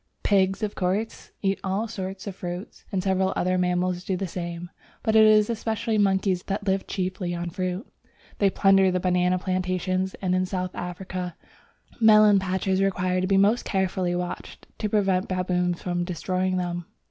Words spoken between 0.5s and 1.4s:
of course,